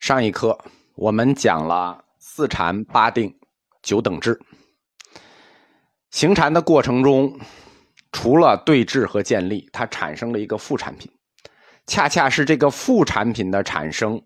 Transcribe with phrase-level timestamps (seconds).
[0.00, 0.58] 上一课
[0.94, 3.32] 我们讲了四禅八定
[3.82, 4.40] 九等制，
[6.10, 7.38] 行禅的过程中，
[8.10, 11.12] 除了对治和建立，它产生了一个副产品，
[11.86, 14.18] 恰恰是这个副产品的产生，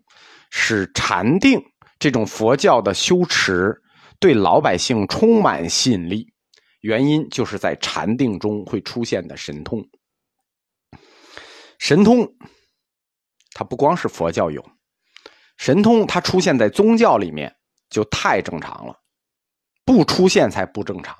[0.49, 1.61] 使禅定
[1.99, 3.75] 这种佛教的修持
[4.17, 6.25] 对老百姓充满吸引力。
[6.79, 9.85] 原因就是在禅定中会出现的神通，
[11.79, 12.25] 神通
[13.51, 14.65] 它不光是佛教有。
[15.57, 17.55] 神通它出现在宗教里面
[17.89, 18.95] 就太正常了，
[19.85, 21.15] 不出现才不正常，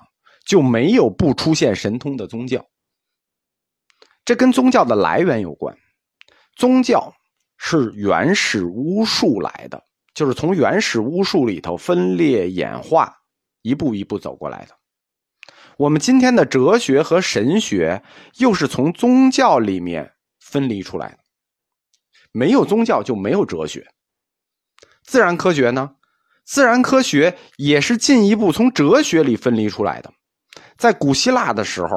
[0.46, 2.66] 就没有不出现神通的宗教。
[4.26, 5.78] 这跟宗教的来源有关，
[6.56, 7.14] 宗教
[7.58, 9.84] 是原始巫术来的，
[10.14, 13.16] 就是从原始巫术里头分裂演化，
[13.62, 14.76] 一步一步走过来的。
[15.78, 18.02] 我们今天的哲学和神学
[18.38, 21.20] 又是从宗教里面分离出来的，
[22.32, 23.86] 没有宗教就没有哲学。
[25.06, 25.92] 自然科学呢？
[26.44, 30.12] 自然科学也是进一步从哲学里分离出来的。
[30.78, 31.88] 在古希腊的时候，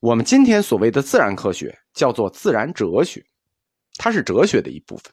[0.00, 3.24] 我们今天所谓的自然科学叫做自然哲学，
[3.96, 5.12] 它是哲学的一部分。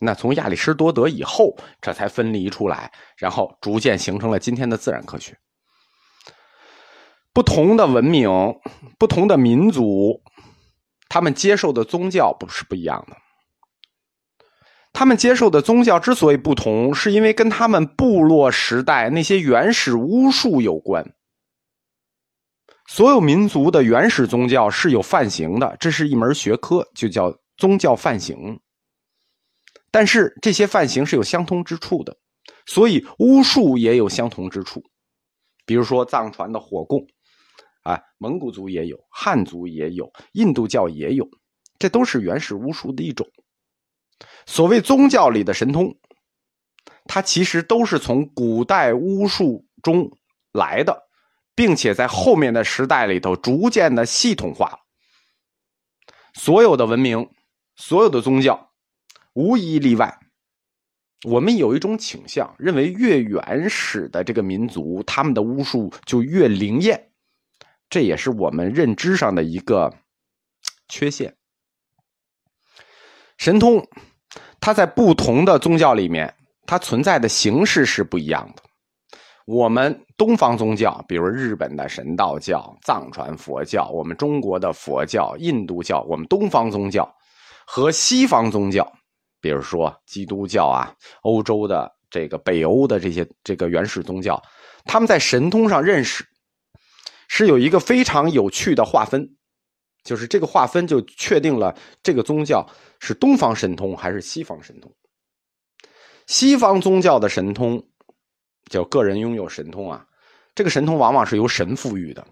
[0.00, 5.36] 那从亚里士多德以后，这才分离出来，然后逐渐形成了今天的自然科学。
[7.32, 8.28] 不同的文明、
[8.98, 10.22] 不同的民族，
[11.08, 13.16] 他们接受的宗教不是不一样的。
[14.92, 21.14] 他们接受的宗教之所以不同，是因为跟他们部落时代那些原始巫术有关。
[22.88, 28.58] 所有民族的原始宗教是有范型的，这是一门学科，就叫宗教范型。
[29.90, 32.16] 但是这些范型是有相通之处的，
[32.66, 34.82] 所以巫术也有相同之处。
[35.64, 37.06] 比如说藏传的火供，
[37.82, 41.28] 啊，蒙古族也有，汉族也有，印度教也有，
[41.78, 43.26] 这都是原始巫术的一种。
[44.46, 45.94] 所谓宗教里的神通，
[47.04, 50.10] 它其实都是从古代巫术中
[50.52, 51.08] 来的，
[51.54, 54.78] 并且在后面的时代里头逐渐的系统化了。
[56.34, 57.30] 所有的文明，
[57.76, 58.72] 所有的宗教，
[59.34, 60.18] 无一例外。
[61.24, 67.10] 我们有一种倾向，认为越原始的这个民族，他们的巫术就越灵验，
[67.90, 69.92] 这也是我们认知上的一个
[70.88, 71.36] 缺陷。
[73.36, 73.86] 神通。
[74.68, 76.34] 它在不同的宗教里面，
[76.66, 78.62] 它存在的形式是不一样的。
[79.46, 87.10] 我们东方宗教，比如日本的神道教、藏传佛教，我们中国的佛教、印度教，我们东方宗教
[87.66, 88.86] 和西方宗教，
[89.40, 90.92] 比如说基督教啊，
[91.22, 94.38] 欧洲的这个北欧的这些这个原始宗教，
[94.84, 96.22] 他们在神通上认识
[97.26, 99.30] 是有一个非常有趣的划分。
[100.08, 102.66] 就是这个划分就确定了这个宗教
[102.98, 104.90] 是东方神通还是西方神通。
[106.26, 107.82] 西方宗教的神通
[108.70, 110.06] 叫个人拥有神通啊，
[110.54, 112.26] 这个神通往往是由神赋予的，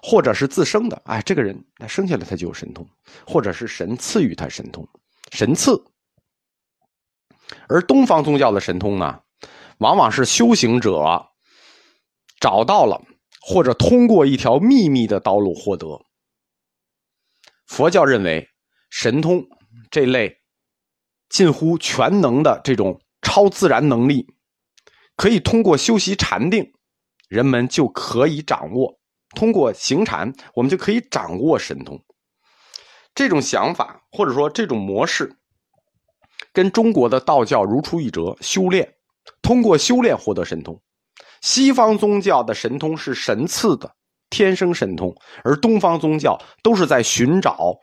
[0.00, 1.02] 或者是自生的。
[1.04, 2.86] 哎，这个人他生下来他就有神通，
[3.26, 4.86] 或者是神赐予他神通，
[5.32, 5.82] 神赐。
[7.68, 9.20] 而东方宗教的神通呢，
[9.78, 11.26] 往往是修行者
[12.38, 13.02] 找到了，
[13.40, 16.00] 或者通过一条秘密的道路获得。
[17.70, 18.48] 佛教认为，
[18.90, 19.46] 神通
[19.92, 20.38] 这类
[21.28, 24.26] 近乎全能的这种超自然能力，
[25.14, 26.72] 可以通过修习禅定，
[27.28, 28.98] 人们就可以掌握；
[29.36, 32.04] 通过行禅，我们就可以掌握神通。
[33.14, 35.36] 这种想法或者说这种模式，
[36.52, 38.36] 跟中国的道教如出一辙。
[38.40, 38.96] 修炼，
[39.42, 40.82] 通过修炼获得神通。
[41.40, 43.94] 西方宗教的神通是神赐的。
[44.30, 45.14] 天生神通，
[45.44, 47.74] 而东方宗教都是在寻找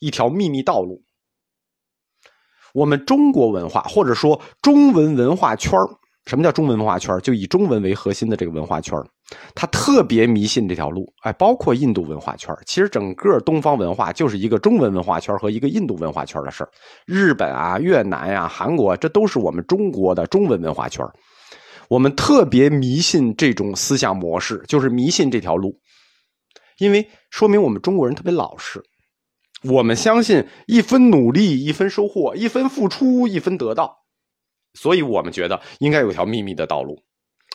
[0.00, 1.02] 一条秘密道路。
[2.72, 5.72] 我们中国文化或者说中文文化圈
[6.26, 8.96] 什么叫中文文化圈就以中文为核心的这个文化圈
[9.54, 11.10] 它特别迷信这条路。
[11.22, 16.68] 哎，包括印度文化圈其实整个东方文化就是一个中文文化圈和一个印度文化圈的事。
[17.06, 21.04] 日本啊、越南呀、韩国，这都是我们中国的中文文化圈
[21.88, 25.74] 我们特别迷信这种思想模式，就是迷信这条路。
[26.78, 28.82] 因为说明我们中国人特别老实，
[29.64, 33.96] 我们相信一分努力一分收获，一分付出一分得到，
[34.74, 36.96] 所以我们觉得应该有条秘密的道路，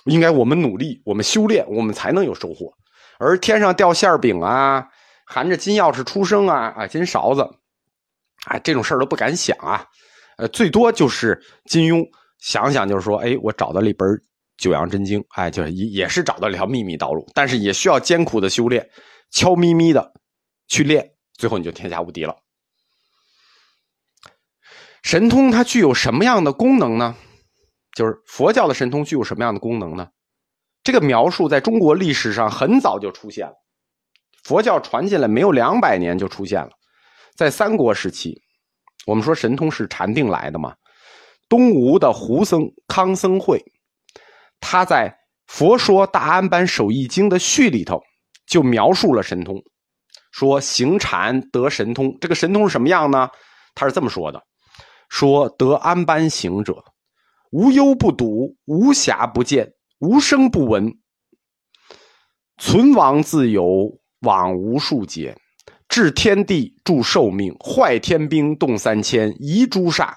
[0.06, 2.72] 应该我们努力，我们修炼，我们才能有收获。
[3.20, 4.86] 而天上掉馅饼啊，
[5.26, 7.42] 含着金钥匙出生啊，啊金勺子，
[8.46, 9.86] 啊这种事儿都不敢想啊，
[10.38, 12.06] 呃最多就是金庸
[12.40, 14.06] 想想就是说，哎我找到了一本
[14.58, 18.86] 九阳真经，哎就也也是找到了一条秘密道路，但是也需要艰苦的修炼。
[19.34, 20.14] 悄咪咪的
[20.68, 22.38] 去练，最后你就天下无敌了。
[25.02, 27.16] 神通它具有什么样的功能呢？
[27.94, 30.08] 就是佛教的神通具有什么样的功能呢？
[30.84, 33.54] 这个描述在中国历史上很早就出现了，
[34.44, 36.70] 佛教传进来没有两百年就出现了，
[37.36, 38.42] 在三国时期，
[39.08, 40.76] 我们说神通是禅定来的嘛。
[41.50, 43.64] 东吴的胡僧康僧会，
[44.60, 45.10] 他在
[45.48, 48.02] 《佛说大安般守义经》的序里头
[48.46, 49.62] 就描述了神通，
[50.32, 52.18] 说行禅得神通。
[52.20, 53.30] 这个神通是什么样呢？
[53.76, 54.42] 他是这么说的：
[55.10, 56.84] 说得安般行者，
[57.52, 59.74] 无忧不睹，无暇不见。
[60.00, 61.00] 无声不闻，
[62.58, 65.34] 存亡自有，往无数劫，
[65.88, 70.14] 治天地，助寿命，坏天兵，动三千，移诸煞，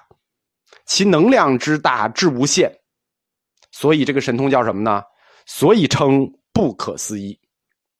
[0.85, 2.69] 其能量之大，至无限。
[3.71, 5.01] 所以这个神通叫什么呢？
[5.45, 7.39] 所以称不可思议。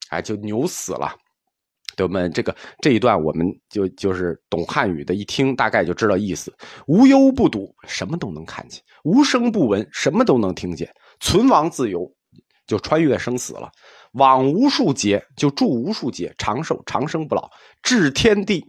[0.10, 1.16] 哎，就牛死了。
[1.96, 6.56] 对我们这个这一段，我们就就是懂汉语的，一听大概就知道意思。
[6.86, 10.88] 无忧不睹，什么都能看见；无声不闻，什么都能听见。
[11.20, 12.08] 存亡自由，
[12.68, 13.68] 就穿越生死了；
[14.12, 17.50] 往无数劫，就住无数劫，长寿长生不老；
[17.82, 18.64] 治天地，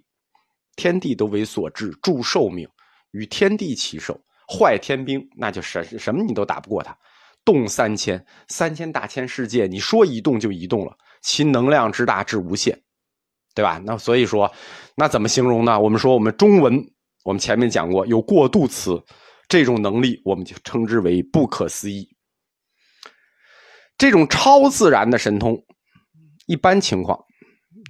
[0.77, 2.67] 天地都为所治，助寿命，
[3.11, 4.15] 与天地齐寿；
[4.49, 6.95] 坏天兵，那就什什么你都打不过他；
[7.45, 12.81] 动三千，三千大千世界，你说移动就移动了，其能量之大至无限，
[13.55, 13.81] 对吧？
[13.85, 14.51] 那所以说，
[14.97, 15.79] 那怎么形容呢？
[15.79, 16.85] 我们说我们中文，
[17.25, 19.03] 我们前面讲过有过渡词，
[19.49, 22.09] 这种能力我们就称之为不可思议。
[23.97, 25.65] 这种超自然的神通，
[26.47, 27.19] 一般情况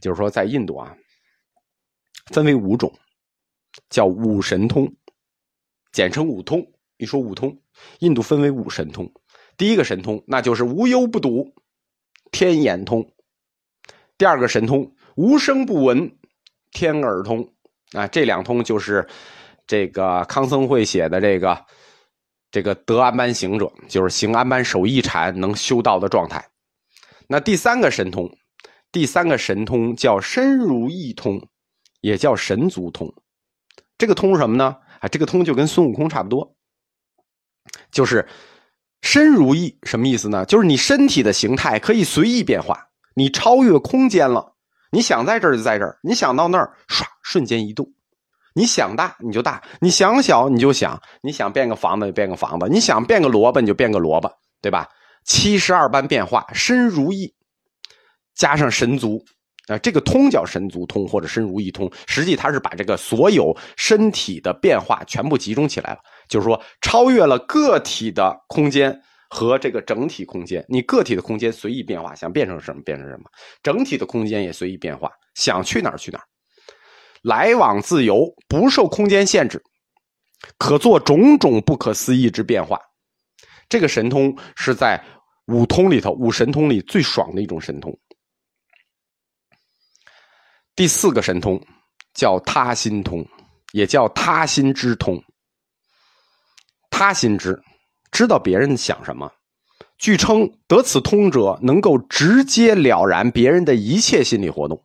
[0.00, 0.96] 就是说，在印度啊，
[2.32, 2.92] 分为五种，
[3.90, 4.90] 叫五神通，
[5.92, 6.66] 简称五通。
[6.96, 7.56] 一说五通，
[8.00, 9.08] 印度分为五神通。
[9.56, 11.54] 第一个神通，那就是无忧不睹，
[12.32, 13.02] 天眼通；
[14.18, 16.12] 第二个神通，无声不闻，
[16.72, 17.48] 天耳通。
[17.92, 19.08] 啊，这两通就是
[19.66, 21.64] 这个康僧会写的这个。
[22.50, 26.48] 这个得安般行者，就是行安般守一禅能修道的状态。
[27.26, 28.38] 那第三个神通，
[28.90, 31.46] 第三个神通叫身如意通，
[32.00, 33.12] 也叫神足通。
[33.98, 34.78] 这个通什么呢？
[35.00, 36.56] 啊，这个通就跟孙悟空差不多，
[37.90, 38.26] 就是
[39.02, 40.46] 身如意，什么意思呢？
[40.46, 42.88] 就是你身体的形态可以随意变化，
[43.18, 44.54] 你超越空间了，
[44.92, 47.84] 你想在这儿就在这儿，你想到那儿，唰，瞬间移动。
[48.54, 54.30] 你想大你就大，你想小你就想，你想变个房子就变个房子，你想变个萝卜你就变个萝卜，
[54.62, 54.88] 对吧？
[55.24, 57.34] 七十二般变化，身如意，
[58.36, 59.20] 加上神足
[59.66, 65.98] 啊，这个通叫神足通或者身如意通，实际它是把这个所有身体的变化全部集中起来了，
[66.28, 73.24] 就是说超越了个体的空间和这个整体空间，你个体的空间随意变化，想变成什么变成什么，
[73.62, 76.24] 整体的空间也随意变化，想去哪儿去哪儿。
[77.22, 79.62] 来往自由，不受空间限制，
[80.56, 82.80] 可做种种不可思议之变化。
[83.68, 85.02] 这个神通是在
[85.48, 87.92] 五通里头，五神通里最爽的一种神通。
[90.74, 91.60] 第四个神通
[92.14, 93.26] 叫他心通，
[93.72, 95.22] 也叫他心之通。
[96.88, 97.60] 他心之，
[98.18, 99.30] 知道别人想什么。
[99.96, 104.82] 据称得此通者，能够直接了然别人的一切心理活动。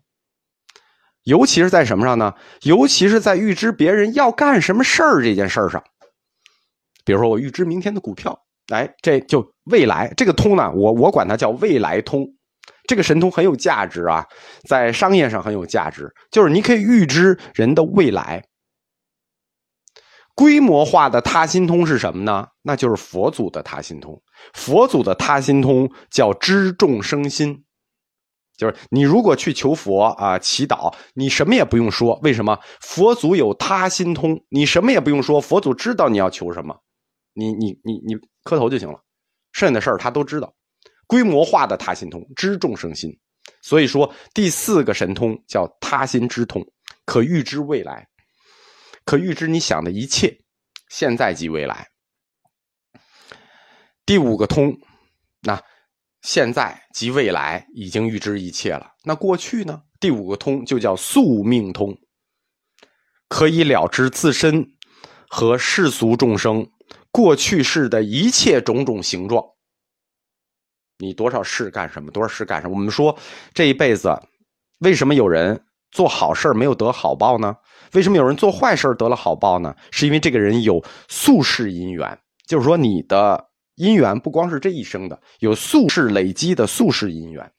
[1.23, 2.35] 尤其是在什么上呢？
[2.61, 5.83] 尤其是在预知别人要干什么事儿这件事儿上。
[7.03, 8.37] 比如说，我预知明天的股票，
[8.71, 12.27] 哎，这就未来这个通呢，我我管它叫未来通。
[12.87, 14.23] 这个神通很有价值啊，
[14.69, 18.43] 在商业上很有价值，就是你可以预知人的未来。
[20.35, 22.47] 规模化的他心通是什么呢？
[22.61, 24.21] 那就是佛祖的他心通。
[24.53, 27.63] 佛祖的他心通叫知众生心。
[28.55, 32.57] 就是你如果去求佛啊祈祷，你什么也不用说，为什么？
[32.81, 36.75] 佛祖有他心通，你什么也不用说，佛祖知道你要求什么，
[37.33, 38.99] 你你你你磕头就行了，
[39.53, 40.53] 剩下的事儿他都知道。
[41.07, 43.11] 规模化的他心通，知众生心，
[43.61, 46.63] 所以说第四个神通叫他心之通，
[47.05, 48.07] 可预知未来，
[49.05, 50.39] 可预知你想的一切，
[50.89, 51.89] 现在及未来。
[54.05, 54.77] 第五个通，
[55.41, 55.61] 那。
[56.21, 58.93] 现在及未来已经预知一切了。
[59.03, 59.81] 那过去呢？
[59.99, 61.97] 第五个通就叫宿命通，
[63.27, 64.65] 可以了知自身
[65.27, 66.65] 和世俗众生
[67.11, 69.43] 过去世的一切种种形状。
[70.99, 72.09] 你多少事干什么？
[72.09, 72.73] 多少事干什么？
[72.73, 73.19] 我们说
[73.53, 74.17] 这一辈子，
[74.79, 77.55] 为什么有人做好事没有得好报呢？
[77.93, 79.73] 为什么有人做坏事得了好报呢？
[79.91, 83.49] 是因为这个人有宿世因缘，就是说你的。
[83.77, 87.51] 姻缘不光是这一生的，有宿世累积的宿世姻缘。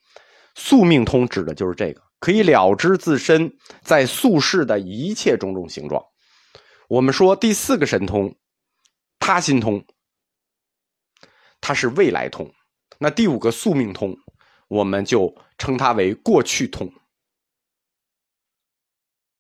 [0.55, 6.01] 宿命通指的就是这个，可以了知自身在宿世的一切种种形状。
[6.87, 8.33] 我们说第四个神通，
[9.19, 9.85] 他心通，
[11.61, 12.49] 它是未来通。
[13.01, 14.17] 那第五个宿命通，
[14.69, 16.89] 我们就称它为过去通。